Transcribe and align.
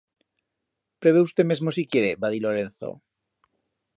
Prebe 1.01 1.21
usté 1.27 1.41
mesmo 1.51 1.69
si 1.77 1.85
quiere, 1.91 2.11
va 2.23 2.33
dir 2.35 2.41
Lorenzo. 2.45 2.93